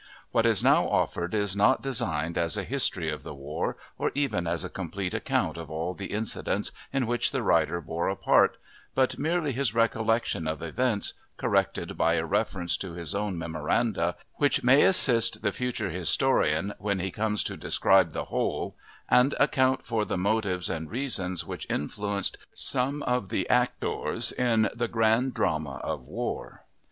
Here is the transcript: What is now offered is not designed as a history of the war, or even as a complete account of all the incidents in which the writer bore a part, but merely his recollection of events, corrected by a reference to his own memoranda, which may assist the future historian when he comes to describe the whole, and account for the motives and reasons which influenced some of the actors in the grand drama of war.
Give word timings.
What 0.31 0.47
is 0.47 0.63
now 0.63 0.87
offered 0.87 1.35
is 1.35 1.55
not 1.55 1.83
designed 1.83 2.35
as 2.35 2.57
a 2.57 2.63
history 2.63 3.11
of 3.11 3.21
the 3.21 3.35
war, 3.35 3.77
or 3.99 4.11
even 4.15 4.47
as 4.47 4.63
a 4.63 4.67
complete 4.71 5.13
account 5.13 5.57
of 5.57 5.69
all 5.69 5.93
the 5.93 6.07
incidents 6.07 6.71
in 6.91 7.05
which 7.05 7.29
the 7.29 7.43
writer 7.43 7.79
bore 7.81 8.09
a 8.09 8.15
part, 8.15 8.57
but 8.95 9.19
merely 9.19 9.51
his 9.51 9.75
recollection 9.75 10.47
of 10.47 10.59
events, 10.63 11.13
corrected 11.37 11.99
by 11.99 12.15
a 12.15 12.25
reference 12.25 12.77
to 12.77 12.93
his 12.93 13.13
own 13.13 13.37
memoranda, 13.37 14.15
which 14.37 14.63
may 14.63 14.81
assist 14.81 15.43
the 15.43 15.51
future 15.51 15.91
historian 15.91 16.73
when 16.79 16.97
he 16.97 17.11
comes 17.11 17.43
to 17.43 17.55
describe 17.55 18.09
the 18.09 18.25
whole, 18.25 18.75
and 19.07 19.35
account 19.39 19.85
for 19.85 20.03
the 20.03 20.17
motives 20.17 20.67
and 20.67 20.89
reasons 20.89 21.45
which 21.45 21.67
influenced 21.69 22.39
some 22.55 23.03
of 23.03 23.29
the 23.29 23.47
actors 23.51 24.31
in 24.31 24.67
the 24.73 24.87
grand 24.87 25.35
drama 25.35 25.75
of 25.83 26.07
war. 26.07 26.63